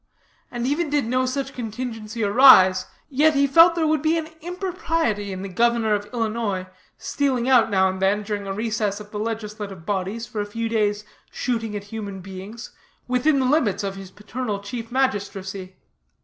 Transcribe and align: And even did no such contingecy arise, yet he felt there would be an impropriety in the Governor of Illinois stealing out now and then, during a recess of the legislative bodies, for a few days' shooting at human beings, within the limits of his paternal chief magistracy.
And 0.49 0.65
even 0.65 0.89
did 0.89 1.05
no 1.05 1.27
such 1.27 1.53
contingecy 1.53 2.25
arise, 2.27 2.87
yet 3.07 3.35
he 3.35 3.45
felt 3.45 3.75
there 3.75 3.85
would 3.85 4.01
be 4.01 4.17
an 4.17 4.29
impropriety 4.41 5.31
in 5.31 5.43
the 5.43 5.47
Governor 5.47 5.93
of 5.93 6.09
Illinois 6.11 6.65
stealing 6.97 7.47
out 7.47 7.69
now 7.69 7.87
and 7.87 8.01
then, 8.01 8.23
during 8.23 8.47
a 8.47 8.51
recess 8.51 8.99
of 8.99 9.11
the 9.11 9.19
legislative 9.19 9.85
bodies, 9.85 10.25
for 10.25 10.41
a 10.41 10.45
few 10.47 10.67
days' 10.69 11.03
shooting 11.29 11.75
at 11.75 11.83
human 11.83 12.19
beings, 12.19 12.71
within 13.07 13.37
the 13.39 13.45
limits 13.45 13.83
of 13.83 13.95
his 13.95 14.09
paternal 14.09 14.57
chief 14.57 14.91
magistracy. 14.91 15.75